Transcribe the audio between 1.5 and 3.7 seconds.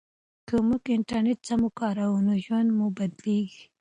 وکاروو نو ژوند مو بدلیږي.